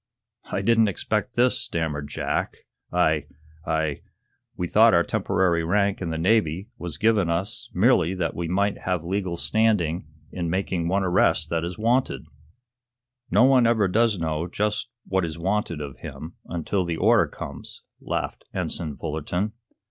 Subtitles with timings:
[0.51, 2.57] "I didn't expect this," stammered Jack.
[2.91, 3.27] "I
[3.67, 4.01] I
[4.57, 8.79] we thought our temporary rank in the Navy was given us merely that we might
[8.79, 12.25] have legal standing in making one arrest that is wanted."
[13.29, 17.83] "No one ever does know just what is wanted of him, until the order comes,"
[17.99, 19.51] laughed Ensign Fullerton.